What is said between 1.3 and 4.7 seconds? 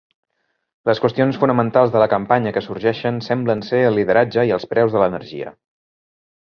fonamentals de la campanya que sorgeixen semblen ser el lideratge i el